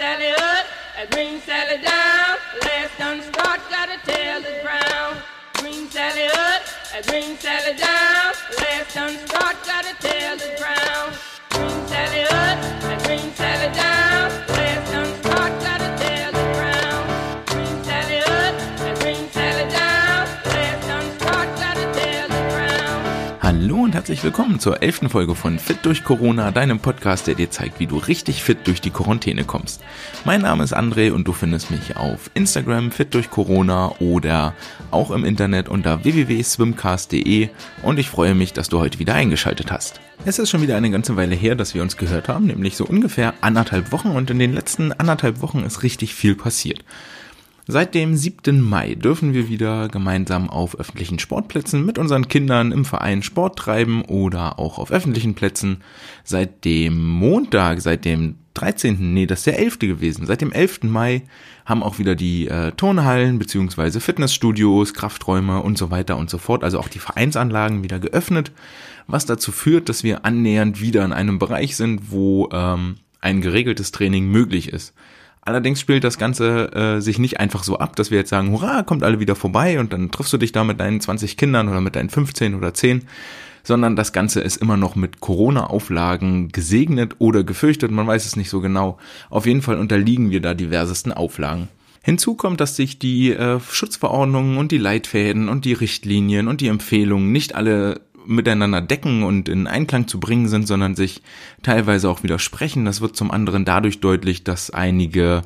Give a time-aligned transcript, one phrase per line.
[0.00, 0.66] Sally up,
[0.96, 2.38] and bring Sally down.
[2.62, 5.22] Last done start, gotta tell the ground.
[5.60, 6.62] Bring Sally up,
[6.94, 8.32] and bring Sally down.
[8.60, 11.18] Last done start, gotta tell the ground.
[11.50, 13.99] Bring Sally up, and bring Sally down.
[24.00, 27.86] Herzlich willkommen zur elften Folge von Fit durch Corona, deinem Podcast, der dir zeigt, wie
[27.86, 29.82] du richtig fit durch die Quarantäne kommst.
[30.24, 34.54] Mein Name ist André und du findest mich auf Instagram fit durch Corona oder
[34.90, 37.50] auch im Internet unter www.swimcast.de
[37.82, 40.00] und ich freue mich, dass du heute wieder eingeschaltet hast.
[40.24, 42.86] Es ist schon wieder eine ganze Weile her, dass wir uns gehört haben, nämlich so
[42.86, 46.82] ungefähr anderthalb Wochen und in den letzten anderthalb Wochen ist richtig viel passiert.
[47.66, 48.60] Seit dem 7.
[48.60, 54.02] Mai dürfen wir wieder gemeinsam auf öffentlichen Sportplätzen mit unseren Kindern im Verein Sport treiben
[54.02, 55.82] oder auch auf öffentlichen Plätzen.
[56.24, 59.78] Seit dem Montag, seit dem 13., nee, das ist der 11.
[59.78, 60.84] gewesen, seit dem 11.
[60.84, 61.22] Mai
[61.64, 66.64] haben auch wieder die äh, Turnhallen beziehungsweise Fitnessstudios, Krafträume und so weiter und so fort,
[66.64, 68.50] also auch die Vereinsanlagen wieder geöffnet,
[69.06, 73.92] was dazu führt, dass wir annähernd wieder in einem Bereich sind, wo ähm, ein geregeltes
[73.92, 74.94] Training möglich ist.
[75.50, 78.84] Allerdings spielt das Ganze äh, sich nicht einfach so ab, dass wir jetzt sagen, hurra,
[78.84, 81.80] kommt alle wieder vorbei und dann triffst du dich da mit deinen 20 Kindern oder
[81.80, 83.02] mit deinen 15 oder 10,
[83.64, 88.48] sondern das Ganze ist immer noch mit Corona-Auflagen gesegnet oder gefürchtet, man weiß es nicht
[88.48, 88.98] so genau.
[89.28, 91.66] Auf jeden Fall unterliegen wir da diversesten Auflagen.
[92.00, 96.68] Hinzu kommt, dass sich die äh, Schutzverordnungen und die Leitfäden und die Richtlinien und die
[96.68, 101.22] Empfehlungen nicht alle miteinander decken und in Einklang zu bringen sind, sondern sich
[101.62, 102.84] teilweise auch widersprechen.
[102.84, 105.42] Das wird zum anderen dadurch deutlich, dass einige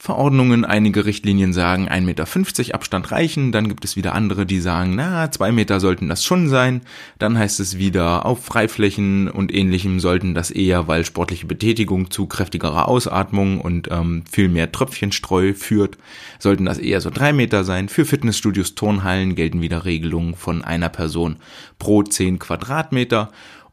[0.00, 4.94] Verordnungen, einige Richtlinien sagen, 1,50 Meter Abstand reichen, dann gibt es wieder andere, die sagen,
[4.94, 6.82] na, zwei Meter sollten das schon sein,
[7.18, 12.26] dann heißt es wieder, auf Freiflächen und ähnlichem sollten das eher, weil sportliche Betätigung zu
[12.26, 15.98] kräftigerer Ausatmung und ähm, viel mehr Tröpfchenstreu führt,
[16.38, 17.88] sollten das eher so drei Meter sein.
[17.88, 21.36] Für Fitnessstudios, Turnhallen gelten wieder Regelungen von einer Person
[21.80, 23.30] pro zehn Quadratmeter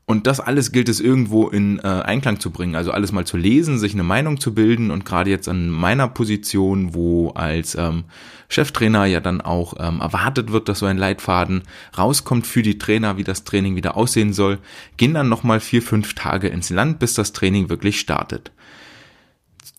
[0.08, 3.38] und das alles gilt es irgendwo in äh, Einklang zu bringen, also alles mal zu
[3.38, 8.04] lesen, sich eine Meinung zu bilden und gerade jetzt an meiner Position, wo als ähm,
[8.48, 11.64] Cheftrainer ja dann auch ähm, erwartet wird, dass so ein Leitfaden
[11.98, 14.60] rauskommt für die Trainer, wie das Training wieder aussehen soll,
[14.98, 18.52] gehen dann nochmal vier, fünf Tage ins Land, bis das Training wirklich startet.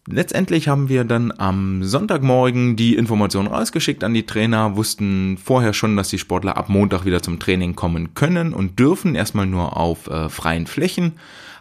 [0.09, 5.97] Letztendlich haben wir dann am Sonntagmorgen die Information rausgeschickt an die Trainer, wussten vorher schon,
[5.97, 10.07] dass die Sportler ab Montag wieder zum Training kommen können und dürfen, erstmal nur auf
[10.07, 11.15] äh, freien Flächen,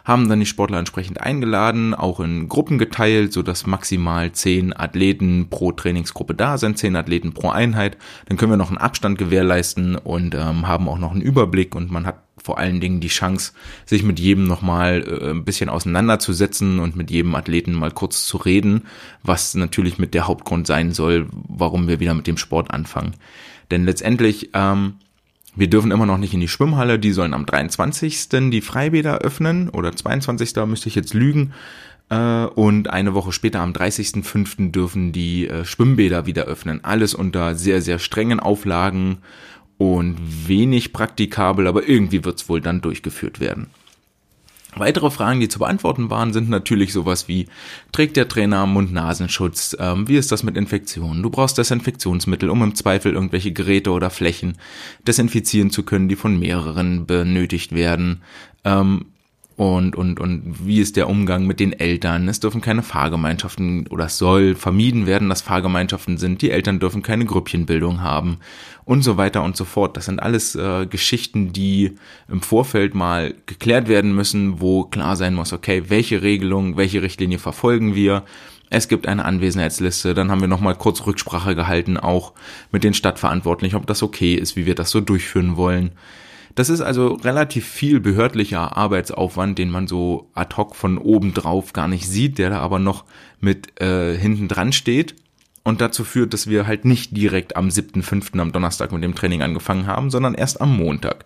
[0.04, 5.48] haben dann die Sportler entsprechend eingeladen, auch in Gruppen geteilt, so dass maximal zehn Athleten
[5.50, 7.96] pro Trainingsgruppe da sind, zehn Athleten pro Einheit.
[8.26, 11.90] Dann können wir noch einen Abstand gewährleisten und ähm, haben auch noch einen Überblick und
[11.90, 13.52] man hat vor allen Dingen die Chance,
[13.86, 18.36] sich mit jedem nochmal äh, ein bisschen auseinanderzusetzen und mit jedem Athleten mal kurz zu
[18.36, 18.82] reden,
[19.24, 23.14] was natürlich mit der Hauptgrund sein soll, warum wir wieder mit dem Sport anfangen.
[23.72, 24.94] Denn letztendlich, ähm,
[25.56, 28.28] wir dürfen immer noch nicht in die Schwimmhalle, die sollen am 23.
[28.52, 30.54] die Freibäder öffnen oder 22.
[30.66, 31.52] müsste ich jetzt lügen.
[32.10, 34.70] Äh, und eine Woche später, am 30.05.
[34.70, 36.84] dürfen die äh, Schwimmbäder wieder öffnen.
[36.84, 39.18] Alles unter sehr, sehr strengen Auflagen
[39.78, 40.16] und
[40.48, 43.68] wenig praktikabel, aber irgendwie wird es wohl dann durchgeführt werden.
[44.78, 47.46] Weitere Fragen, die zu beantworten waren, sind natürlich sowas wie,
[47.92, 49.74] trägt der Trainer Mund-Nasenschutz?
[49.80, 51.22] Ähm, wie ist das mit Infektionen?
[51.22, 54.58] Du brauchst Desinfektionsmittel, um im Zweifel irgendwelche Geräte oder Flächen
[55.06, 58.22] desinfizieren zu können, die von mehreren benötigt werden.
[58.64, 59.06] Ähm,
[59.56, 62.28] und, und, und wie ist der Umgang mit den Eltern?
[62.28, 66.42] Es dürfen keine Fahrgemeinschaften oder es soll vermieden werden, dass Fahrgemeinschaften sind.
[66.42, 68.36] Die Eltern dürfen keine Grüppchenbildung haben
[68.84, 69.96] und so weiter und so fort.
[69.96, 71.92] Das sind alles äh, Geschichten, die
[72.28, 77.38] im Vorfeld mal geklärt werden müssen, wo klar sein muss, okay, welche Regelung, welche Richtlinie
[77.38, 78.24] verfolgen wir?
[78.68, 82.34] Es gibt eine Anwesenheitsliste, dann haben wir nochmal kurz Rücksprache gehalten, auch
[82.72, 85.92] mit den Stadtverantwortlichen, ob das okay ist, wie wir das so durchführen wollen.
[86.56, 91.74] Das ist also relativ viel behördlicher Arbeitsaufwand, den man so ad hoc von oben drauf
[91.74, 93.04] gar nicht sieht, der da aber noch
[93.40, 95.14] mit äh, hinten dran steht
[95.66, 98.38] und dazu führt, dass wir halt nicht direkt am 7.5.
[98.38, 101.24] am Donnerstag mit dem Training angefangen haben, sondern erst am Montag.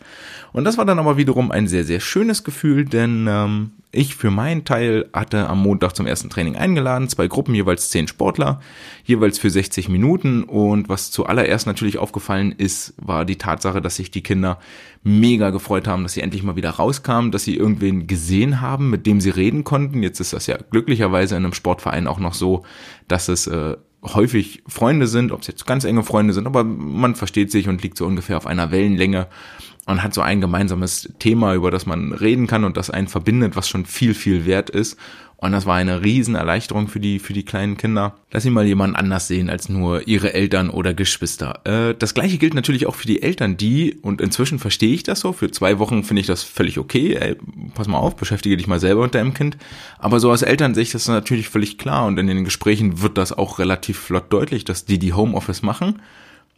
[0.54, 4.30] Und das war dann aber wiederum ein sehr, sehr schönes Gefühl, denn ähm, ich für
[4.30, 8.60] meinen Teil hatte am Montag zum ersten Training eingeladen, zwei Gruppen, jeweils zehn Sportler,
[9.04, 10.44] jeweils für 60 Minuten.
[10.44, 14.58] Und was zuallererst natürlich aufgefallen ist, war die Tatsache, dass sich die Kinder
[15.02, 19.04] mega gefreut haben, dass sie endlich mal wieder rauskamen, dass sie irgendwen gesehen haben, mit
[19.04, 20.02] dem sie reden konnten.
[20.02, 22.64] Jetzt ist das ja glücklicherweise in einem Sportverein auch noch so,
[23.06, 27.14] dass es äh, häufig Freunde sind, ob es jetzt ganz enge Freunde sind, aber man
[27.14, 29.26] versteht sich und liegt so ungefähr auf einer Wellenlänge
[29.86, 33.56] und hat so ein gemeinsames Thema, über das man reden kann und das einen verbindet,
[33.56, 34.96] was schon viel, viel wert ist.
[35.42, 38.94] Und das war eine Riesenerleichterung für die, für die kleinen Kinder, dass sie mal jemanden
[38.94, 41.60] anders sehen als nur ihre Eltern oder Geschwister.
[41.64, 45.20] Äh, das gleiche gilt natürlich auch für die Eltern, die, und inzwischen verstehe ich das
[45.20, 47.36] so, für zwei Wochen finde ich das völlig okay, ey,
[47.74, 49.56] pass mal auf, beschäftige dich mal selber mit deinem Kind.
[49.98, 53.32] Aber so aus Elternsicht ist das natürlich völlig klar und in den Gesprächen wird das
[53.32, 56.02] auch relativ flott deutlich, dass die, die Homeoffice machen,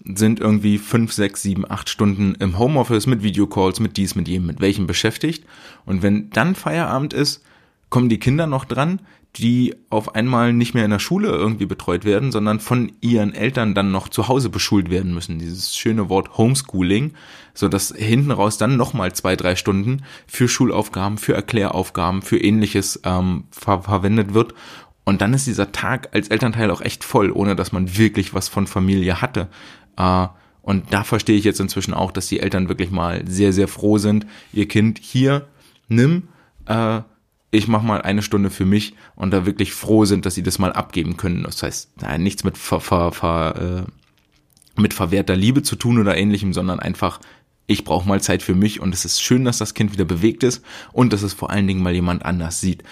[0.04, 4.46] sind irgendwie fünf, sechs, sieben, acht Stunden im Homeoffice mit Videocalls, mit dies, mit jedem,
[4.46, 5.44] mit welchem beschäftigt.
[5.86, 7.44] Und wenn dann Feierabend ist,
[7.92, 9.00] kommen die Kinder noch dran,
[9.36, 13.74] die auf einmal nicht mehr in der Schule irgendwie betreut werden, sondern von ihren Eltern
[13.74, 15.38] dann noch zu Hause beschult werden müssen.
[15.38, 17.12] Dieses schöne Wort Homeschooling,
[17.52, 22.98] so dass hinten raus dann nochmal zwei, drei Stunden für Schulaufgaben, für Erkläraufgaben, für ähnliches
[23.04, 24.54] ähm, ver verwendet wird.
[25.04, 28.48] Und dann ist dieser Tag als Elternteil auch echt voll, ohne dass man wirklich was
[28.48, 29.48] von Familie hatte.
[29.98, 30.28] Äh,
[30.62, 33.98] und da verstehe ich jetzt inzwischen auch, dass die Eltern wirklich mal sehr, sehr froh
[33.98, 35.46] sind, ihr Kind hier
[35.88, 36.28] nimm,
[36.64, 37.02] äh,
[37.52, 40.58] ich mache mal eine Stunde für mich und da wirklich froh sind, dass sie das
[40.58, 41.44] mal abgeben können.
[41.44, 46.16] Das heißt, nein, nichts mit ver, ver, ver, äh, mit verwehrter Liebe zu tun oder
[46.16, 47.20] ähnlichem, sondern einfach,
[47.66, 50.42] ich brauche mal Zeit für mich und es ist schön, dass das Kind wieder bewegt
[50.44, 52.84] ist und dass es vor allen Dingen mal jemand anders sieht.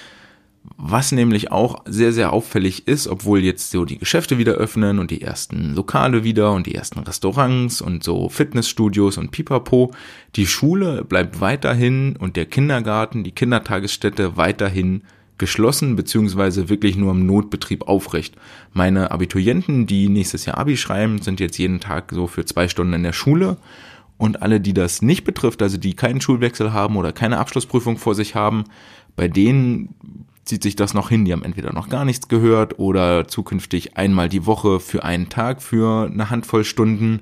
[0.76, 5.10] Was nämlich auch sehr, sehr auffällig ist, obwohl jetzt so die Geschäfte wieder öffnen und
[5.10, 9.92] die ersten Lokale wieder und die ersten Restaurants und so Fitnessstudios und Pipapo,
[10.36, 15.02] die Schule bleibt weiterhin und der Kindergarten, die Kindertagesstätte weiterhin
[15.38, 18.36] geschlossen beziehungsweise wirklich nur im Notbetrieb aufrecht.
[18.74, 22.92] Meine Abiturienten, die nächstes Jahr Abi schreiben, sind jetzt jeden Tag so für zwei Stunden
[22.92, 23.56] in der Schule
[24.18, 28.14] und alle, die das nicht betrifft, also die keinen Schulwechsel haben oder keine Abschlussprüfung vor
[28.14, 28.64] sich haben,
[29.16, 29.94] bei denen
[30.44, 31.24] zieht sich das noch hin.
[31.24, 35.62] Die haben entweder noch gar nichts gehört oder zukünftig einmal die Woche für einen Tag
[35.62, 37.20] für eine Handvoll Stunden.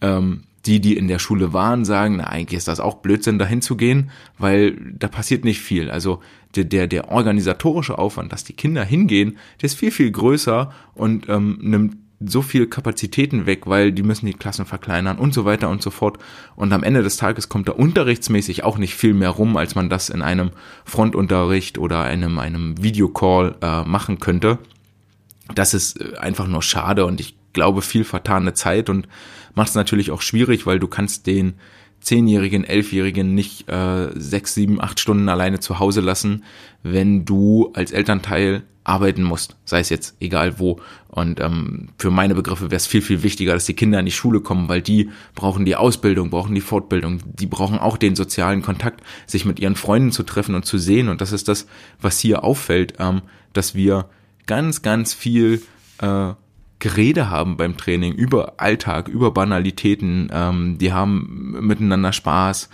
[0.00, 3.62] Ähm, die, die in der Schule waren, sagen, na, eigentlich ist das auch Blödsinn, dahin
[3.62, 5.90] zu gehen, weil da passiert nicht viel.
[5.90, 6.20] Also
[6.56, 11.28] der, der, der organisatorische Aufwand, dass die Kinder hingehen, der ist viel, viel größer und
[11.28, 15.68] ähm, nimmt so viel Kapazitäten weg, weil die müssen die Klassen verkleinern und so weiter
[15.68, 16.18] und so fort.
[16.56, 19.88] Und am Ende des Tages kommt da unterrichtsmäßig auch nicht viel mehr rum, als man
[19.88, 20.50] das in einem
[20.84, 24.58] Frontunterricht oder einem, einem Videocall äh, machen könnte.
[25.54, 29.08] Das ist äh, einfach nur schade und ich glaube viel vertane Zeit und
[29.54, 31.54] macht es natürlich auch schwierig, weil du kannst den
[32.00, 36.44] Zehnjährigen, Elfjährigen nicht äh, sechs, sieben, acht Stunden alleine zu Hause lassen,
[36.82, 40.80] wenn du als Elternteil arbeiten musst, sei es jetzt egal wo.
[41.08, 44.12] Und ähm, für meine Begriffe wäre es viel, viel wichtiger, dass die Kinder in die
[44.12, 48.62] Schule kommen, weil die brauchen die Ausbildung, brauchen die Fortbildung, die brauchen auch den sozialen
[48.62, 51.08] Kontakt, sich mit ihren Freunden zu treffen und zu sehen.
[51.08, 51.66] Und das ist das,
[52.00, 53.22] was hier auffällt, ähm,
[53.52, 54.08] dass wir
[54.46, 55.62] ganz, ganz viel
[55.98, 56.32] äh,
[56.78, 60.30] Gerede haben beim Training über Alltag, über Banalitäten.
[60.32, 62.68] Ähm, die haben miteinander Spaß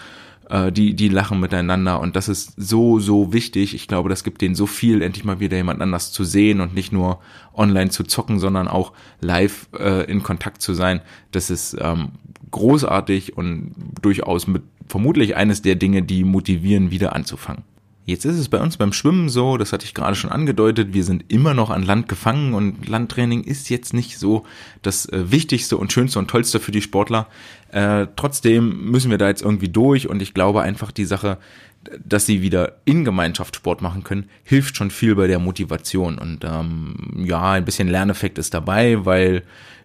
[0.48, 3.74] äh, die, die lachen miteinander und das ist so, so wichtig.
[3.74, 6.74] Ich glaube, das gibt denen so viel, endlich mal wieder jemand anders zu sehen und
[6.74, 7.20] nicht nur
[7.54, 11.00] online zu zocken, sondern auch live äh, in Kontakt zu sein.
[11.30, 12.12] Das ist ähm,
[12.50, 17.62] großartig und durchaus mit vermutlich eines der Dinge, die motivieren, wieder anzufangen.
[18.06, 21.04] Jetzt ist es bei uns beim Schwimmen so, das hatte ich gerade schon angedeutet, wir
[21.04, 24.44] sind immer noch an Land gefangen und Landtraining ist jetzt nicht so
[24.82, 27.28] das äh, Wichtigste und Schönste und Tollste für die Sportler.
[27.70, 31.38] Äh, trotzdem müssen wir da jetzt irgendwie durch und ich glaube einfach die Sache,
[32.04, 36.18] dass sie wieder in Gemeinschaft Sport machen können, hilft schon viel bei der Motivation.
[36.18, 39.42] Und ähm, ja, ein bisschen Lerneffekt ist dabei, weil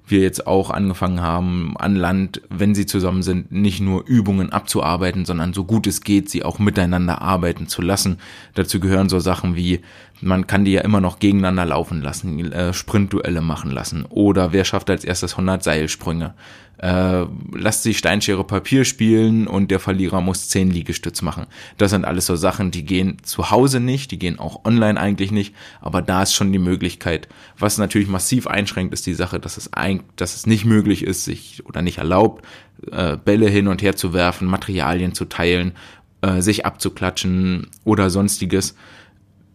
[0.10, 5.26] wir jetzt auch angefangen haben, an Land, wenn sie zusammen sind, nicht nur Übungen abzuarbeiten,
[5.26, 8.18] sondern so gut es geht, sie auch miteinander arbeiten zu lassen.
[8.56, 9.82] Dazu gehören so Sachen wie,
[10.22, 14.66] man kann die ja immer noch gegeneinander laufen lassen, äh, Sprintduelle machen lassen oder wer
[14.66, 16.34] schafft als erstes 100 Seilsprünge
[16.80, 21.46] äh, lasst sich Steinschere Papier spielen und der Verlierer muss zehn Liegestütz machen.
[21.78, 25.32] Das sind alles so Sachen, die gehen zu Hause nicht, die gehen auch online eigentlich
[25.32, 27.28] nicht, aber da ist schon die Möglichkeit.
[27.58, 31.26] Was natürlich massiv einschränkt, ist die Sache, dass es ein, dass es nicht möglich ist,
[31.26, 32.46] sich oder nicht erlaubt,
[32.92, 35.74] äh, Bälle hin und her zu werfen, Materialien zu teilen,
[36.22, 38.76] äh, sich abzuklatschen oder sonstiges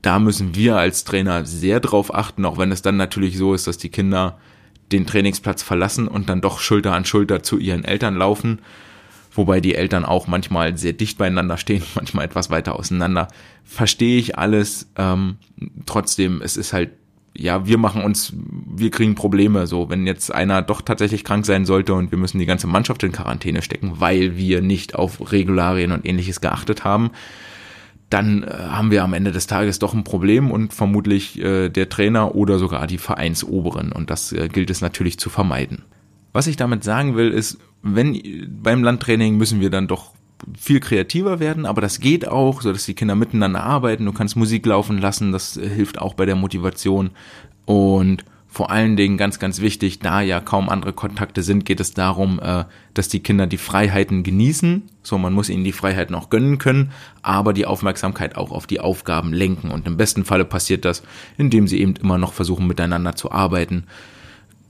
[0.02, 3.66] da müssen wir als Trainer sehr drauf achten, auch wenn es dann natürlich so ist,
[3.66, 4.36] dass die Kinder
[4.92, 8.60] den Trainingsplatz verlassen und dann doch Schulter an Schulter zu ihren Eltern laufen,
[9.32, 13.28] wobei die Eltern auch manchmal sehr dicht beieinander stehen, manchmal etwas weiter auseinander.
[13.64, 14.90] Verstehe ich alles.
[14.96, 15.36] Ähm,
[15.86, 16.90] trotzdem, es ist halt,
[17.36, 19.66] ja, wir machen uns, wir kriegen Probleme.
[19.66, 23.02] So, wenn jetzt einer doch tatsächlich krank sein sollte und wir müssen die ganze Mannschaft
[23.02, 27.10] in Quarantäne stecken, weil wir nicht auf Regularien und ähnliches geachtet haben,
[28.10, 31.88] dann äh, haben wir am Ende des Tages doch ein Problem und vermutlich äh, der
[31.88, 33.92] Trainer oder sogar die Vereinsoberen.
[33.92, 35.82] Und das äh, gilt es natürlich zu vermeiden.
[36.32, 38.20] Was ich damit sagen will, ist, wenn
[38.62, 40.12] beim Landtraining müssen wir dann doch
[40.58, 44.04] viel kreativer werden, aber das geht auch, so dass die Kinder miteinander arbeiten.
[44.04, 47.10] Du kannst Musik laufen lassen, das hilft auch bei der Motivation.
[47.64, 51.92] Und vor allen Dingen ganz, ganz wichtig, da ja kaum andere Kontakte sind, geht es
[51.92, 54.84] darum, äh, dass die Kinder die Freiheiten genießen.
[55.02, 58.78] So, man muss ihnen die Freiheiten auch gönnen können, aber die Aufmerksamkeit auch auf die
[58.78, 59.72] Aufgaben lenken.
[59.72, 61.02] Und im besten Falle passiert das,
[61.36, 63.88] indem sie eben immer noch versuchen, miteinander zu arbeiten.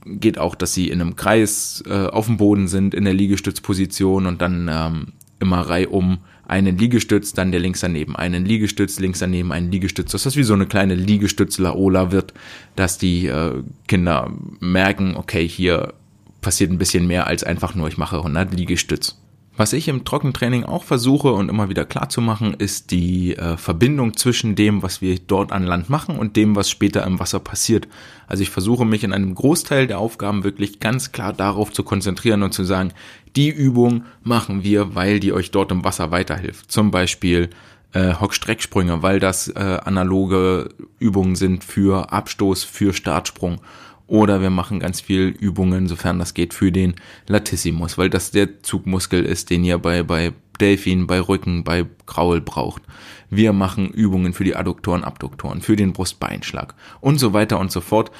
[0.03, 4.25] Geht auch, dass sie in einem Kreis äh, auf dem Boden sind, in der Liegestützposition
[4.25, 5.13] und dann ähm,
[5.45, 10.23] immer reihum einen Liegestütz, dann der links daneben einen Liegestütz, links daneben einen Liegestütz, dass
[10.23, 12.33] das wie so eine kleine Liegestütz-Laola wird,
[12.75, 15.93] dass die äh, Kinder merken, okay, hier
[16.41, 19.17] passiert ein bisschen mehr als einfach nur, ich mache 100 Liegestütz.
[19.57, 23.55] Was ich im Trockentraining auch versuche und immer wieder klar zu machen, ist die äh,
[23.55, 27.39] Verbindung zwischen dem, was wir dort an Land machen und dem, was später im Wasser
[27.39, 27.87] passiert.
[28.27, 32.43] Also ich versuche mich in einem Großteil der Aufgaben wirklich ganz klar darauf zu konzentrieren
[32.43, 32.91] und zu sagen,
[33.37, 36.69] die Übung machen wir, weil die euch dort im Wasser weiterhilft.
[36.69, 37.49] Zum Beispiel
[37.93, 40.69] äh, Hockstrecksprünge, weil das äh, analoge
[40.99, 43.61] Übungen sind für Abstoß, für Startsprung
[44.07, 46.95] oder wir machen ganz viel Übungen, sofern das geht, für den
[47.27, 52.41] Latissimus, weil das der Zugmuskel ist, den ihr bei, bei Delfin, bei Rücken, bei Graul
[52.41, 52.83] braucht.
[53.29, 57.81] Wir machen Übungen für die Adduktoren, Abduktoren, für den Brustbeinschlag und so weiter und so
[57.81, 58.11] fort,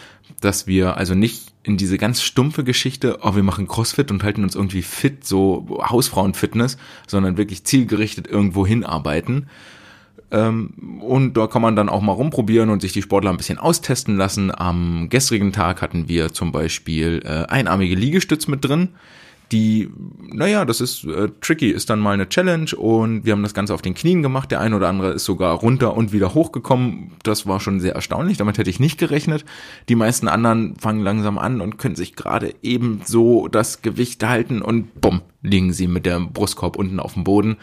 [0.42, 4.44] dass wir also nicht in diese ganz stumpfe Geschichte, oh, wir machen Crossfit und halten
[4.44, 6.77] uns irgendwie fit, so Hausfrauenfitness,
[7.08, 9.48] sondern wirklich zielgerichtet irgendwo hinarbeiten,
[10.32, 14.17] und da kann man dann auch mal rumprobieren und sich die Sportler ein bisschen austesten
[14.17, 14.51] lassen.
[14.55, 18.89] Am gestrigen Tag hatten wir zum Beispiel äh, einarmige Liegestütz mit drin.
[19.51, 19.89] Die,
[20.34, 23.75] naja, das ist äh, tricky, ist dann mal eine Challenge und wir haben das Ganze
[23.75, 24.50] auf den Knien gemacht.
[24.50, 27.12] Der ein oder andere ist sogar runter und wieder hochgekommen.
[27.22, 29.46] Das war schon sehr erstaunlich, damit hätte ich nicht gerechnet.
[29.88, 34.63] Die meisten anderen fangen langsam an und können sich gerade eben so das Gewicht halten
[34.63, 37.58] und bumm, liegen sie mit dem Brustkorb unten auf dem Boden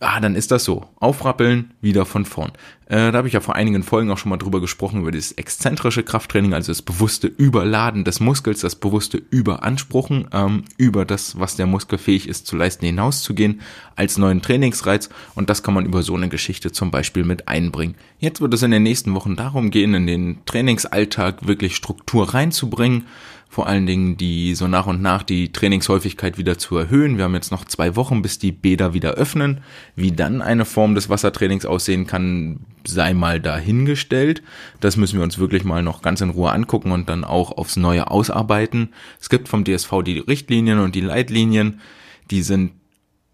[0.00, 0.88] ah, dann ist das so.
[1.00, 2.52] Aufrappeln, wieder von vorn.
[2.86, 5.32] Äh, da habe ich ja vor einigen Folgen auch schon mal drüber gesprochen, über dieses
[5.32, 11.56] exzentrische Krafttraining, also das bewusste Überladen des Muskels, das bewusste Überanspruchen, ähm, über das, was
[11.56, 13.60] der Muskel fähig ist zu leisten, hinauszugehen,
[13.96, 15.08] als neuen Trainingsreiz.
[15.34, 17.94] Und das kann man über so eine Geschichte zum Beispiel mit einbringen.
[18.18, 23.04] Jetzt wird es in den nächsten Wochen darum gehen, in den Trainingsalltag wirklich Struktur reinzubringen
[23.54, 27.18] vor allen Dingen die so nach und nach die Trainingshäufigkeit wieder zu erhöhen.
[27.18, 29.60] Wir haben jetzt noch zwei Wochen, bis die Bäder wieder öffnen.
[29.94, 34.42] Wie dann eine Form des Wassertrainings aussehen kann, sei mal dahingestellt.
[34.80, 37.76] Das müssen wir uns wirklich mal noch ganz in Ruhe angucken und dann auch aufs
[37.76, 38.90] Neue ausarbeiten.
[39.20, 41.80] Es gibt vom DSV die Richtlinien und die Leitlinien.
[42.30, 42.72] Die sind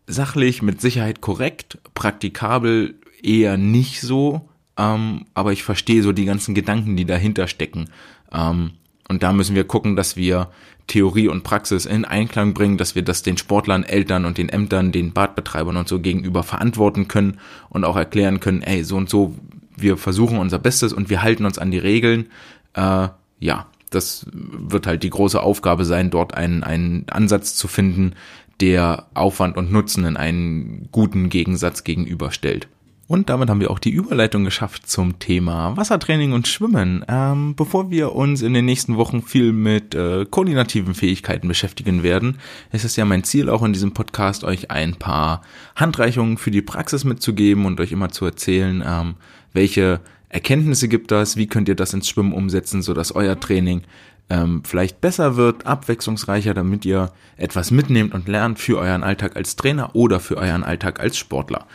[0.06, 4.48] sachlich mit Sicherheit korrekt, praktikabel eher nicht so.
[4.76, 7.90] Ähm, aber ich verstehe so die ganzen Gedanken, die dahinter stecken.
[8.32, 8.72] Ähm,
[9.08, 10.50] und da müssen wir gucken, dass wir
[10.90, 14.90] Theorie und Praxis in Einklang bringen, dass wir das den Sportlern, Eltern und den Ämtern,
[14.90, 19.36] den Badbetreibern und so gegenüber verantworten können und auch erklären können, ey, so und so,
[19.76, 22.26] wir versuchen unser Bestes und wir halten uns an die Regeln.
[22.74, 23.06] Äh,
[23.38, 28.14] ja, das wird halt die große Aufgabe sein, dort einen, einen Ansatz zu finden,
[28.60, 32.66] der Aufwand und Nutzen in einen guten Gegensatz gegenüberstellt.
[33.10, 37.04] Und damit haben wir auch die Überleitung geschafft zum Thema Wassertraining und Schwimmen.
[37.08, 42.38] Ähm, bevor wir uns in den nächsten Wochen viel mit äh, koordinativen Fähigkeiten beschäftigen werden,
[42.70, 45.42] ist es ja mein Ziel auch in diesem Podcast, euch ein paar
[45.74, 49.16] Handreichungen für die Praxis mitzugeben und euch immer zu erzählen, ähm,
[49.52, 49.98] welche
[50.28, 53.82] Erkenntnisse gibt das, wie könnt ihr das ins Schwimmen umsetzen, sodass euer Training
[54.28, 59.56] ähm, vielleicht besser wird, abwechslungsreicher, damit ihr etwas mitnehmt und lernt für euren Alltag als
[59.56, 61.66] Trainer oder für euren Alltag als Sportler.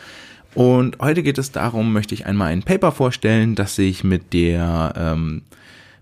[0.56, 4.94] Und heute geht es darum, möchte ich einmal ein Paper vorstellen, das sich mit der
[4.96, 5.42] ähm,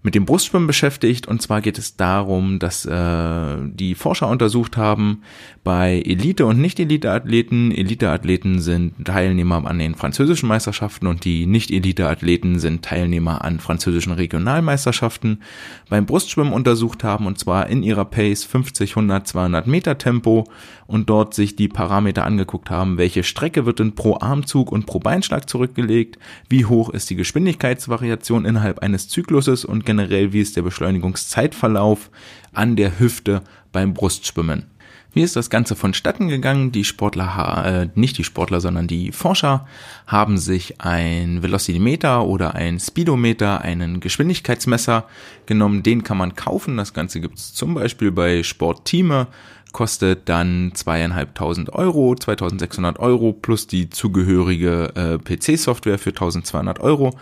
[0.04, 1.26] mit dem Brustschwimmen beschäftigt.
[1.26, 5.22] Und zwar geht es darum, dass äh, die Forscher untersucht haben
[5.64, 7.72] bei Elite- und Nicht-Elite-Athleten.
[7.72, 15.40] Elite-Athleten sind Teilnehmer an den französischen Meisterschaften und die Nicht-Elite-Athleten sind Teilnehmer an französischen Regionalmeisterschaften.
[15.88, 20.44] Beim Brustschwimmen untersucht haben und zwar in ihrer Pace 50, 100, 200 Meter Tempo
[20.86, 24.98] und dort sich die Parameter angeguckt haben, welche Strecke wird denn pro Armzug und pro
[24.98, 26.18] Beinschlag zurückgelegt,
[26.50, 32.10] wie hoch ist die Geschwindigkeitsvariation innerhalb eines Zykluses und generell, wie ist der Beschleunigungszeitverlauf
[32.52, 34.66] an der Hüfte beim Brustschwimmen.
[35.12, 36.72] Wie ist das Ganze vonstatten gegangen?
[36.72, 39.68] Die Sportler, äh, nicht die Sportler, sondern die Forscher
[40.08, 45.04] haben sich ein Velocimeter oder ein Speedometer, einen Geschwindigkeitsmesser
[45.46, 45.84] genommen.
[45.84, 46.76] Den kann man kaufen.
[46.76, 49.28] Das Ganze gibt es zum Beispiel bei Sportteame.
[49.70, 57.16] Kostet dann zweieinhalbtausend Euro, 2600 Euro plus die zugehörige äh, PC-Software für 1200 Euro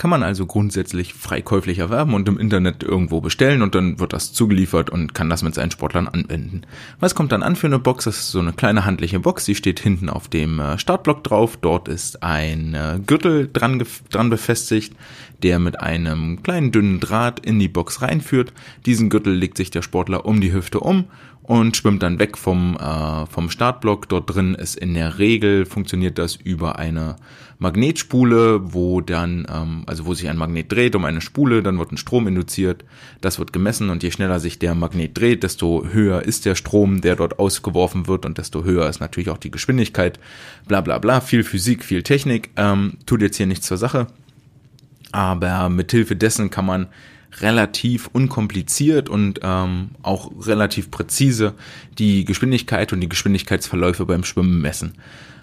[0.00, 4.32] Kann man also grundsätzlich freikäuflich erwerben und im Internet irgendwo bestellen und dann wird das
[4.32, 6.62] zugeliefert und kann das mit seinen Sportlern anwenden.
[7.00, 8.06] Was kommt dann an für eine Box?
[8.06, 11.58] Das ist so eine kleine handliche Box, die steht hinten auf dem äh, Startblock drauf.
[11.60, 14.94] Dort ist ein äh, Gürtel dran, dran befestigt,
[15.42, 18.54] der mit einem kleinen dünnen Draht in die Box reinführt.
[18.86, 21.04] Diesen Gürtel legt sich der Sportler um die Hüfte um
[21.50, 24.08] und schwimmt dann weg vom, äh, vom Startblock.
[24.08, 27.16] Dort drin ist in der Regel, funktioniert das über eine
[27.58, 31.90] Magnetspule, wo dann, ähm, also wo sich ein Magnet dreht um eine Spule, dann wird
[31.90, 32.84] ein Strom induziert,
[33.20, 37.00] das wird gemessen und je schneller sich der Magnet dreht, desto höher ist der Strom,
[37.00, 40.20] der dort ausgeworfen wird und desto höher ist natürlich auch die Geschwindigkeit,
[40.68, 44.06] bla bla bla, viel Physik, viel Technik, ähm, tut jetzt hier nichts zur Sache,
[45.10, 46.86] aber mithilfe dessen kann man
[47.38, 51.54] relativ unkompliziert und ähm, auch relativ präzise
[51.98, 54.94] die Geschwindigkeit und die Geschwindigkeitsverläufe beim Schwimmen messen.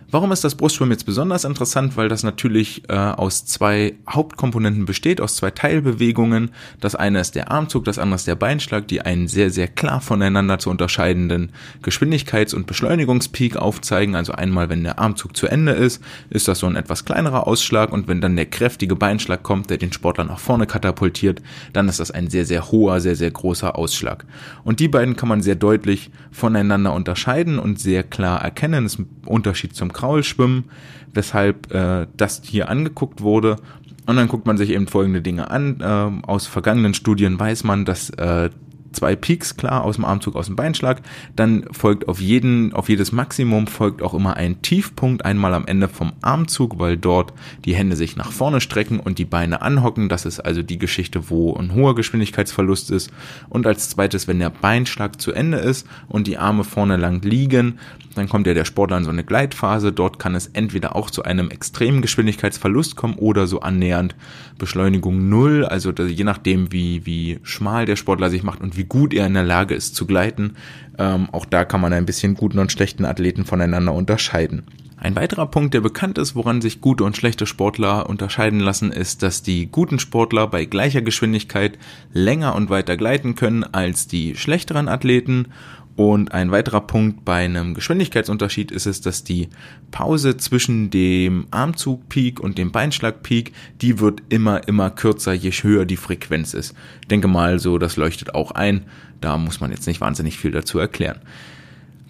[0.10, 1.98] Warum ist das Brustschwimmen jetzt besonders interessant?
[1.98, 6.52] Weil das natürlich äh, aus zwei Hauptkomponenten besteht, aus zwei Teilbewegungen.
[6.80, 10.00] Das eine ist der Armzug, das andere ist der Beinschlag, die einen sehr, sehr klar
[10.00, 11.52] voneinander zu unterscheidenden
[11.84, 14.16] Geschwindigkeits- und Beschleunigungspeak aufzeigen.
[14.16, 17.92] Also einmal, wenn der Armzug zu Ende ist, ist das so ein etwas kleinerer Ausschlag
[17.92, 21.42] und wenn dann der kräftige Beinschlag kommt, der den Sportler nach vorne katapultiert,
[21.74, 24.24] dann ist das ein sehr, sehr hoher, sehr, sehr großer Ausschlag.
[24.64, 28.86] Und die beiden kann man sehr deutlich voneinander unterscheiden und sehr klar erkennen.
[28.86, 30.66] Das ist ein Unterschied zum Kraulschwimmen,
[31.14, 33.58] weshalb äh, das hier angeguckt wurde.
[34.06, 35.82] Und dann guckt man sich eben folgende Dinge an.
[35.82, 38.50] Äh, aus vergangenen Studien weiß man, dass äh,
[38.92, 41.02] zwei Peaks, klar, aus dem Armzug, aus dem Beinschlag.
[41.36, 45.88] Dann folgt auf jeden, auf jedes Maximum folgt auch immer ein Tiefpunkt, einmal am Ende
[45.88, 47.34] vom Armzug, weil dort
[47.66, 50.10] die Hände sich nach vorne strecken und die Beine anhocken.
[50.10, 53.12] Das ist also die Geschichte, wo ein hoher Geschwindigkeitsverlust ist.
[53.50, 57.80] Und als zweites, wenn der Beinschlag zu Ende ist und die Arme vorne lang liegen,
[58.16, 59.92] dann kommt ja der Sportler in so eine Gleitphase.
[59.92, 64.16] Dort kann es entweder auch zu einem extremen Geschwindigkeitsverlust kommen oder so annähernd
[64.58, 65.66] Beschleunigung null.
[65.66, 69.34] Also je nachdem, wie, wie schmal der Sportler sich macht und wie gut er in
[69.34, 70.56] der Lage ist zu gleiten.
[70.98, 74.64] Ähm, auch da kann man ein bisschen guten und schlechten Athleten voneinander unterscheiden.
[75.00, 79.22] Ein weiterer Punkt, der bekannt ist, woran sich gute und schlechte Sportler unterscheiden lassen, ist,
[79.22, 81.78] dass die guten Sportler bei gleicher Geschwindigkeit
[82.14, 85.50] länger und weiter gleiten können als die schlechteren Athleten
[85.98, 89.50] und ein weiterer Punkt bei einem Geschwindigkeitsunterschied ist es, dass die
[89.90, 95.98] Pause zwischen dem Armzugpeak und dem Beinschlagpeak, die wird immer, immer kürzer, je höher die
[95.98, 96.76] Frequenz ist.
[97.10, 98.84] Denke mal so, das leuchtet auch ein.
[99.22, 101.20] Da muss man jetzt nicht wahnsinnig viel dazu erklären.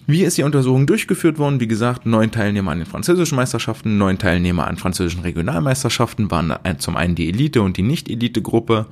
[0.06, 1.62] Wie ist die Untersuchung durchgeführt worden?
[1.62, 6.97] Wie gesagt, neun Teilnehmer an den französischen Meisterschaften, neun Teilnehmer an französischen Regionalmeisterschaften waren zum
[6.97, 8.88] einen die Elite und die Nicht-Elite-Gruppe.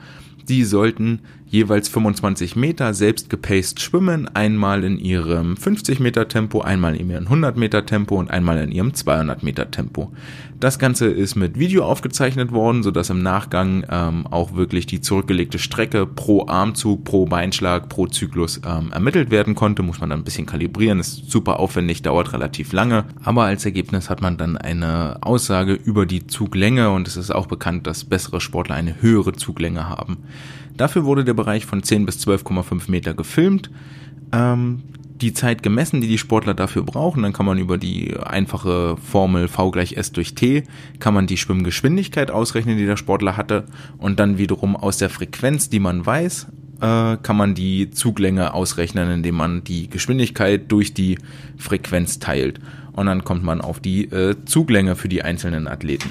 [0.47, 1.19] Die sollten
[1.55, 7.23] jeweils 25 Meter selbst gepaced schwimmen, einmal in ihrem 50 Meter Tempo, einmal in ihrem
[7.23, 10.11] 100 Meter Tempo und einmal in ihrem 200 Meter Tempo.
[10.59, 15.59] Das Ganze ist mit Video aufgezeichnet worden, sodass im Nachgang ähm, auch wirklich die zurückgelegte
[15.59, 19.81] Strecke pro Armzug, pro Beinschlag, pro Zyklus ähm, ermittelt werden konnte.
[19.81, 24.09] Muss man dann ein bisschen kalibrieren, ist super aufwendig, dauert relativ lange, aber als Ergebnis
[24.09, 28.41] hat man dann eine Aussage über die Zuglänge und es ist auch bekannt, dass bessere
[28.41, 30.17] Sportler eine höhere Zuglänge haben.
[30.77, 33.69] Dafür wurde der Bereich von 10 bis 12,5 Meter gefilmt.
[34.31, 34.81] Ähm,
[35.21, 37.21] die Zeit gemessen, die die Sportler dafür brauchen.
[37.21, 40.63] Dann kann man über die einfache Formel V gleich S durch T,
[40.99, 43.65] kann man die Schwimmgeschwindigkeit ausrechnen, die der Sportler hatte.
[43.99, 46.47] Und dann wiederum aus der Frequenz, die man weiß,
[46.81, 51.19] äh, kann man die Zuglänge ausrechnen, indem man die Geschwindigkeit durch die
[51.57, 52.59] Frequenz teilt.
[52.91, 56.09] Und dann kommt man auf die äh, Zuglänge für die einzelnen Athleten.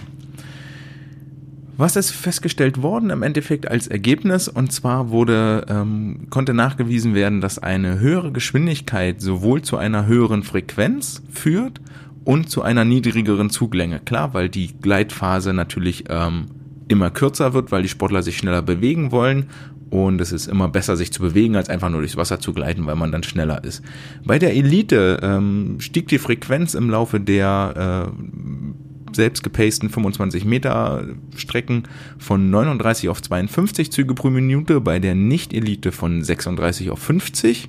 [1.77, 4.47] Was ist festgestellt worden im Endeffekt als Ergebnis?
[4.47, 10.45] Und zwar wurde, ähm, konnte nachgewiesen werden, dass eine höhere Geschwindigkeit sowohl zu einer höheren
[10.45, 11.81] Frequenz führt
[12.25, 14.01] und zu einer niedrigeren Zuglänge.
[14.01, 16.47] Klar, weil die Gleitphase natürlich ähm,
[16.87, 19.47] immer kürzer wird, weil die Sportler sich schneller bewegen wollen
[19.91, 22.87] und es ist immer besser, sich zu bewegen, als einfach nur durchs Wasser zu gleiten,
[22.87, 23.83] weil man dann schneller ist.
[24.25, 31.07] Bei der Elite ähm, stieg die Frequenz im Laufe der äh, selbst gepasten 25 Meter
[31.37, 31.85] Strecken
[32.19, 37.69] von 39 auf 52 Züge pro Minute, bei der Nicht-Elite von 36 auf 50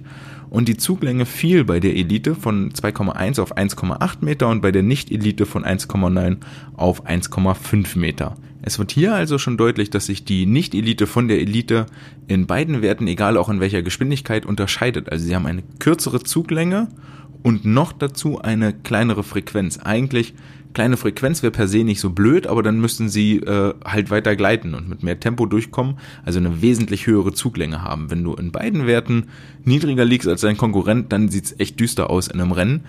[0.49, 4.83] und die Zuglänge fiel bei der Elite von 2,1 auf 1,8 Meter und bei der
[4.83, 6.37] Nicht-Elite von 1,9
[6.75, 8.35] auf 1,5 Meter.
[8.61, 11.85] Es wird hier also schon deutlich, dass sich die Nicht-Elite von der Elite
[12.27, 15.11] in beiden Werten, egal auch in welcher Geschwindigkeit, unterscheidet.
[15.11, 16.87] Also sie haben eine kürzere Zuglänge
[17.43, 19.77] und noch dazu eine kleinere Frequenz.
[19.77, 20.33] Eigentlich
[20.75, 24.35] kleine Frequenz wäre per se nicht so blöd, aber dann müssten sie äh, halt weiter
[24.35, 28.11] gleiten und mit mehr Tempo durchkommen, also eine wesentlich höhere Zuglänge haben.
[28.11, 29.29] Wenn du in beiden Werten
[29.63, 32.83] niedriger liegst als dein Konkurrent, dann sieht's echt düster aus in einem Rennen.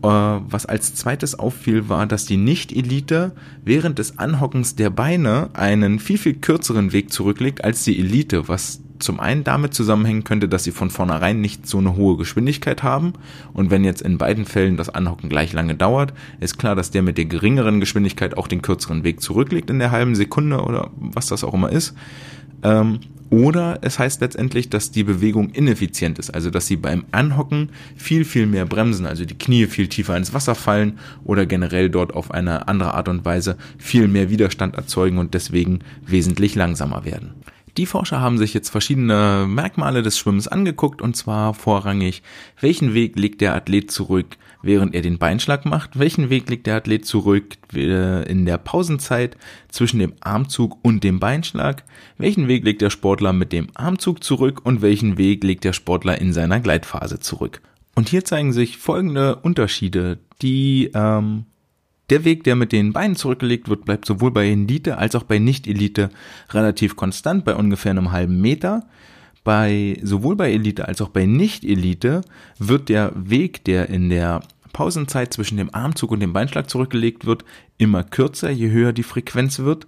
[0.00, 3.32] was als zweites auffiel, war, dass die Nicht-Elite
[3.64, 8.83] während des Anhockens der Beine einen viel, viel kürzeren Weg zurücklegt als die Elite, was
[8.98, 13.14] zum einen damit zusammenhängen könnte, dass sie von vornherein nicht so eine hohe Geschwindigkeit haben.
[13.52, 17.02] Und wenn jetzt in beiden Fällen das Anhocken gleich lange dauert, ist klar, dass der
[17.02, 21.26] mit der geringeren Geschwindigkeit auch den kürzeren Weg zurücklegt in der halben Sekunde oder was
[21.26, 21.94] das auch immer ist.
[22.62, 27.70] Ähm, oder es heißt letztendlich, dass die Bewegung ineffizient ist, also dass sie beim Anhocken
[27.96, 32.14] viel, viel mehr bremsen, also die Knie viel tiefer ins Wasser fallen oder generell dort
[32.14, 37.32] auf eine andere Art und Weise viel mehr Widerstand erzeugen und deswegen wesentlich langsamer werden.
[37.76, 42.22] Die Forscher haben sich jetzt verschiedene Merkmale des Schwimmens angeguckt und zwar vorrangig,
[42.60, 46.76] welchen Weg legt der Athlet zurück, während er den Beinschlag macht, welchen Weg legt der
[46.76, 49.36] Athlet zurück äh, in der Pausenzeit
[49.70, 51.82] zwischen dem Armzug und dem Beinschlag,
[52.16, 56.20] welchen Weg legt der Sportler mit dem Armzug zurück und welchen Weg legt der Sportler
[56.20, 57.60] in seiner Gleitphase zurück.
[57.96, 61.46] Und hier zeigen sich folgende Unterschiede, die ähm,
[62.10, 65.38] der Weg, der mit den Beinen zurückgelegt wird, bleibt sowohl bei Elite als auch bei
[65.38, 66.10] Nicht-Elite
[66.50, 68.86] relativ konstant bei ungefähr einem halben Meter.
[69.42, 72.22] Bei, sowohl bei Elite als auch bei Nicht-Elite
[72.58, 77.44] wird der Weg, der in der Pausenzeit zwischen dem Armzug und dem Beinschlag zurückgelegt wird,
[77.78, 79.86] immer kürzer, je höher die Frequenz wird.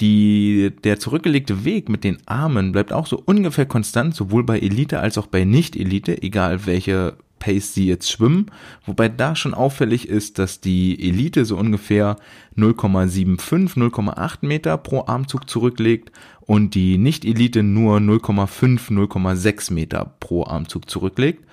[0.00, 5.00] Die, der zurückgelegte Weg mit den Armen bleibt auch so ungefähr konstant, sowohl bei Elite
[5.00, 8.46] als auch bei Nicht-Elite, egal welche Pace sie jetzt schwimmen,
[8.84, 12.16] wobei da schon auffällig ist, dass die Elite so ungefähr
[12.56, 20.88] 0,75, 0,8 Meter pro Armzug zurücklegt und die Nicht-Elite nur 0,5, 0,6 Meter pro Armzug
[20.90, 21.44] zurücklegt.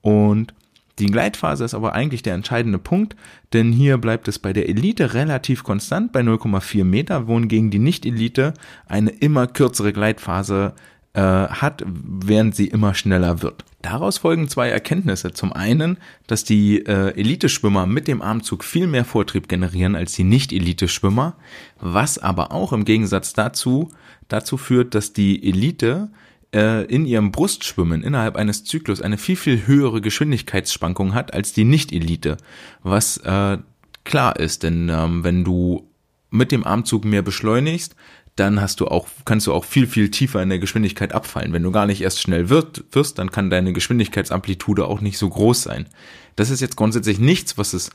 [0.00, 0.54] Und
[1.00, 3.16] die Gleitphase ist aber eigentlich der entscheidende Punkt,
[3.52, 8.54] denn hier bleibt es bei der Elite relativ konstant bei 0,4 Meter, wohingegen die Nicht-Elite
[8.86, 10.74] eine immer kürzere Gleitphase
[11.14, 13.64] äh, hat, während sie immer schneller wird.
[13.82, 15.32] Daraus folgen zwei Erkenntnisse.
[15.32, 20.24] Zum einen, dass die äh, Eliteschwimmer mit dem Armzug viel mehr Vortrieb generieren als die
[20.24, 21.36] Nicht-Elite-Schwimmer,
[21.80, 23.90] was aber auch im Gegensatz dazu
[24.28, 26.10] dazu führt, dass die Elite
[26.54, 31.64] äh, in ihrem Brustschwimmen innerhalb eines Zyklus eine viel, viel höhere Geschwindigkeitsschwankung hat als die
[31.64, 32.38] Nicht-Elite,
[32.82, 33.58] was äh,
[34.04, 35.88] klar ist, denn ähm, wenn du
[36.30, 37.94] mit dem Armzug mehr beschleunigst,
[38.36, 41.52] dann hast du auch, kannst du auch viel, viel tiefer in der Geschwindigkeit abfallen.
[41.52, 45.28] Wenn du gar nicht erst schnell wird, wirst, dann kann deine Geschwindigkeitsamplitude auch nicht so
[45.28, 45.86] groß sein.
[46.34, 47.90] Das ist jetzt grundsätzlich nichts, was es,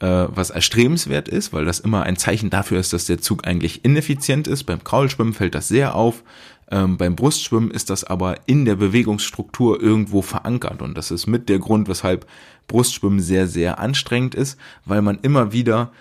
[0.00, 3.84] äh, was erstrebenswert ist, weil das immer ein Zeichen dafür ist, dass der Zug eigentlich
[3.84, 4.64] ineffizient ist.
[4.64, 6.24] Beim Kraulschwimmen fällt das sehr auf.
[6.68, 11.48] Ähm, beim Brustschwimmen ist das aber in der Bewegungsstruktur irgendwo verankert und das ist mit
[11.48, 12.26] der Grund, weshalb
[12.66, 15.92] Brustschwimmen sehr, sehr anstrengend ist, weil man immer wieder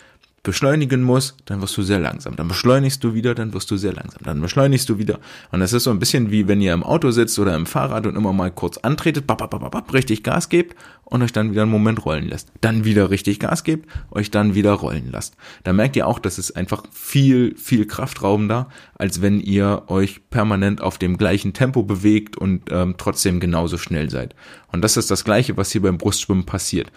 [0.46, 2.36] beschleunigen muss, dann wirst du sehr langsam.
[2.38, 4.22] Dann beschleunigst du wieder, dann wirst du sehr langsam.
[4.24, 5.20] Dann beschleunigst du wieder.
[5.52, 8.08] Und das ist so ein bisschen wie wenn ihr im Auto sitzt oder im Fahrrad
[8.08, 11.52] und immer mal kurz antretet, bap, bap, bap, bap, richtig Gas gebt und euch dann
[11.52, 12.52] wieder einen Moment rollen lässt.
[12.62, 15.36] Dann wieder richtig Gas gebt, euch dann wieder rollen lasst.
[15.64, 20.80] Da merkt ihr auch, dass es einfach viel, viel kraftraubender, als wenn ihr euch permanent
[20.80, 24.36] auf dem gleichen Tempo bewegt und ähm, trotzdem genauso schnell seid.
[24.72, 26.92] Und das ist das Gleiche, was hier beim Brustschwimmen passiert.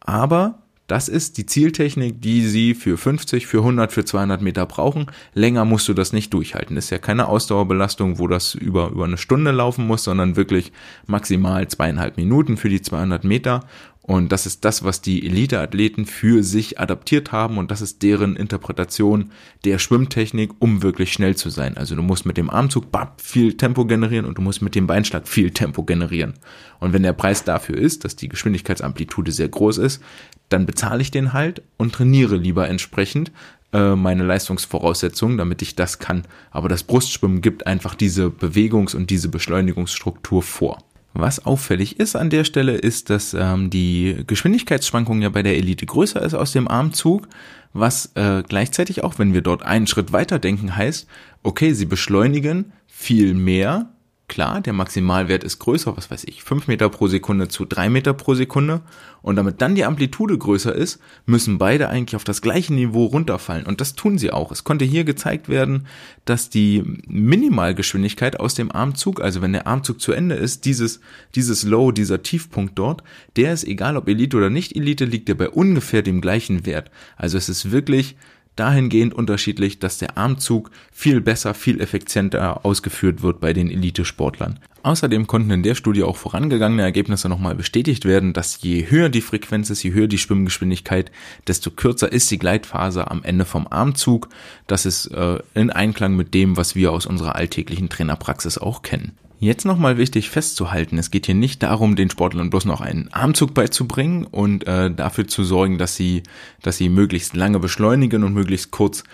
[0.00, 5.06] Aber das ist die Zieltechnik, die Sie für 50, für 100, für 200 Meter brauchen.
[5.34, 6.76] Länger musst du das nicht durchhalten.
[6.76, 10.72] Das ist ja keine Ausdauerbelastung, wo das über, über eine Stunde laufen muss, sondern wirklich
[11.06, 13.66] maximal zweieinhalb Minuten für die 200 Meter.
[14.08, 18.36] Und das ist das, was die Elite-Athleten für sich adaptiert haben und das ist deren
[18.36, 19.32] Interpretation
[19.66, 21.76] der Schwimmtechnik, um wirklich schnell zu sein.
[21.76, 24.86] Also du musst mit dem Armzug bap, viel Tempo generieren und du musst mit dem
[24.86, 26.32] Beinschlag viel Tempo generieren.
[26.80, 30.02] Und wenn der Preis dafür ist, dass die Geschwindigkeitsamplitude sehr groß ist,
[30.48, 33.30] dann bezahle ich den halt und trainiere lieber entsprechend
[33.74, 36.22] äh, meine Leistungsvoraussetzungen, damit ich das kann.
[36.50, 40.78] Aber das Brustschwimmen gibt einfach diese Bewegungs- und diese Beschleunigungsstruktur vor.
[41.14, 45.86] Was auffällig ist an der Stelle, ist, dass ähm, die Geschwindigkeitsschwankung ja bei der Elite
[45.86, 47.28] größer ist aus dem Armzug,
[47.72, 51.06] was äh, gleichzeitig auch, wenn wir dort einen Schritt weiter denken, heißt,
[51.42, 53.90] okay, sie beschleunigen viel mehr,
[54.28, 58.12] Klar, der Maximalwert ist größer, was weiß ich, 5 Meter pro Sekunde zu 3 Meter
[58.12, 58.82] pro Sekunde.
[59.22, 63.64] Und damit dann die Amplitude größer ist, müssen beide eigentlich auf das gleiche Niveau runterfallen.
[63.64, 64.52] Und das tun sie auch.
[64.52, 65.86] Es konnte hier gezeigt werden,
[66.26, 71.00] dass die Minimalgeschwindigkeit aus dem Armzug, also wenn der Armzug zu Ende ist, dieses,
[71.34, 73.02] dieses Low, dieser Tiefpunkt dort,
[73.36, 76.90] der ist egal ob Elite oder nicht Elite, liegt der bei ungefähr dem gleichen Wert.
[77.16, 78.14] Also es ist wirklich
[78.58, 84.58] dahingehend unterschiedlich, dass der Armzug viel besser, viel effizienter ausgeführt wird bei den Elitesportlern.
[84.82, 89.20] Außerdem konnten in der Studie auch vorangegangene Ergebnisse nochmal bestätigt werden, dass je höher die
[89.20, 91.10] Frequenz ist, je höher die Schwimmgeschwindigkeit,
[91.46, 94.28] desto kürzer ist die Gleitphase am Ende vom Armzug.
[94.66, 99.12] Das ist äh, in Einklang mit dem, was wir aus unserer alltäglichen Trainerpraxis auch kennen.
[99.40, 103.54] Jetzt nochmal wichtig festzuhalten, es geht hier nicht darum, den Sportlern bloß noch einen Armzug
[103.54, 106.24] beizubringen und äh, dafür zu sorgen, dass sie,
[106.62, 109.04] dass sie möglichst lange beschleunigen und möglichst kurz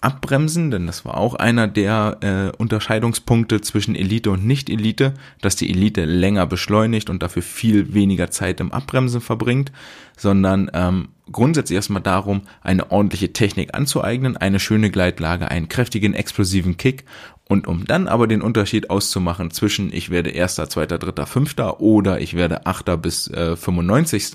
[0.00, 5.68] abbremsen, denn das war auch einer der äh, Unterscheidungspunkte zwischen Elite und Nicht-Elite, dass die
[5.68, 9.70] Elite länger beschleunigt und dafür viel weniger Zeit im Abbremsen verbringt,
[10.16, 16.76] sondern ähm, grundsätzlich erstmal darum, eine ordentliche Technik anzueignen, eine schöne Gleitlage, einen kräftigen, explosiven
[16.76, 17.04] Kick
[17.48, 22.20] und um dann aber den Unterschied auszumachen zwischen ich werde erster, zweiter, dritter, fünfter oder
[22.20, 24.32] ich werde achter bis äh, 95.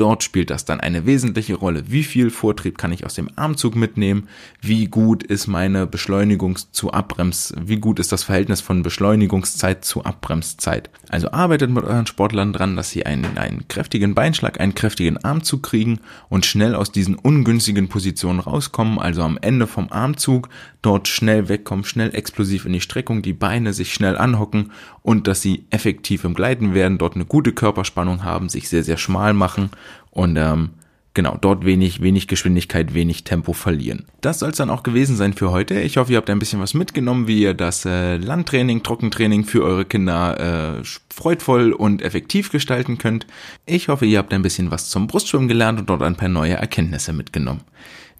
[0.00, 1.84] Dort spielt das dann eine wesentliche Rolle.
[1.88, 4.28] Wie viel Vortrieb kann ich aus dem Armzug mitnehmen?
[4.62, 10.02] Wie gut ist meine Beschleunigungs zu Abbrems, wie gut ist das Verhältnis von Beschleunigungszeit zu
[10.02, 10.88] Abbremszeit?
[11.10, 15.62] Also arbeitet mit euren Sportlern dran, dass sie einen, einen kräftigen Beinschlag, einen kräftigen Armzug
[15.64, 16.00] kriegen
[16.30, 20.48] und schnell aus diesen ungünstigen Positionen rauskommen, also am Ende vom Armzug
[20.82, 25.42] dort schnell wegkommen, schnell explosiv in die Streckung, die Beine sich schnell anhocken und dass
[25.42, 29.70] sie effektiv im Gleiten werden, dort eine gute Körperspannung haben, sich sehr, sehr schmal machen
[30.10, 30.70] und ähm,
[31.14, 34.06] genau, dort wenig, wenig Geschwindigkeit, wenig Tempo verlieren.
[34.20, 35.80] Das soll es dann auch gewesen sein für heute.
[35.80, 39.62] Ich hoffe, ihr habt ein bisschen was mitgenommen, wie ihr das äh, Landtraining, Trockentraining für
[39.62, 43.26] eure Kinder äh, freudvoll und effektiv gestalten könnt.
[43.66, 46.54] Ich hoffe, ihr habt ein bisschen was zum Brustschwimmen gelernt und dort ein paar neue
[46.54, 47.62] Erkenntnisse mitgenommen.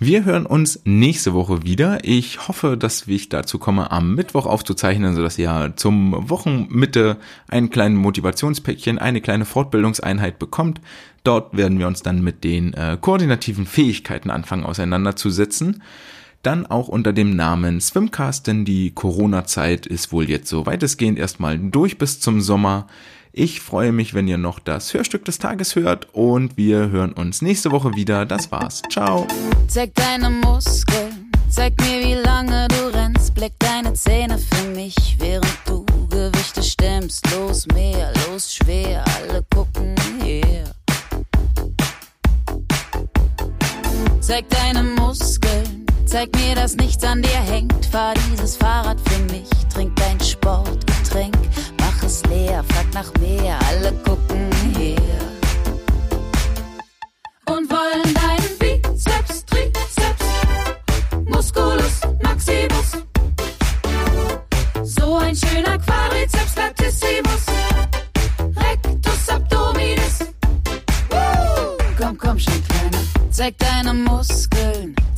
[0.02, 1.98] Wir hören uns nächste Woche wieder.
[2.04, 7.98] Ich hoffe, dass ich dazu komme, am Mittwoch aufzuzeichnen, sodass ihr zum Wochenmitte ein kleines
[7.98, 10.80] Motivationspäckchen, eine kleine Fortbildungseinheit bekommt.
[11.22, 15.82] Dort werden wir uns dann mit den äh, koordinativen Fähigkeiten anfangen auseinanderzusetzen.
[16.42, 21.58] Dann auch unter dem Namen Swimcast, denn die Corona-Zeit ist wohl jetzt so weitestgehend erstmal
[21.58, 22.86] durch bis zum Sommer.
[23.32, 27.42] Ich freue mich, wenn ihr noch das Hörstück des Tages hört und wir hören uns
[27.42, 28.26] nächste Woche wieder.
[28.26, 28.82] Das war's.
[28.90, 29.26] Ciao.
[29.68, 33.34] Zeig deine Muskeln, zeig mir, wie lange du rennst.
[33.34, 37.24] Blick deine Zähne für mich, während du Gewichte stemmst.
[37.30, 40.74] Los mehr, los schwer, alle gucken her.
[44.20, 47.86] Zeig deine Muskeln, zeig mir, dass nichts an dir hängt.
[47.86, 49.48] Fahr dieses Fahrrad für mich,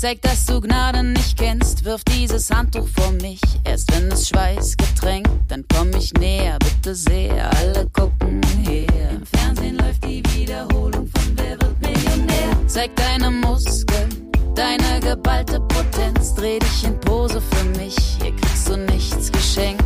[0.03, 4.77] zeig, dass du Gnade nicht kennst, wirf dieses Handtuch vor mich, erst wenn es Schweiß
[4.77, 9.11] getränkt, dann komm ich näher, bitte sehr, alle gucken her.
[9.13, 12.51] Im Fernsehen läuft die Wiederholung von Wer wird Millionär?
[12.67, 18.77] Zeig deine Muskeln, deine geballte Potenz, dreh dich in Pose für mich, hier kriegst du
[18.77, 19.85] nichts geschenkt.